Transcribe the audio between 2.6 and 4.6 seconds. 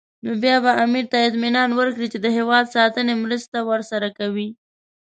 ساتنې مرسته ورسره کوي.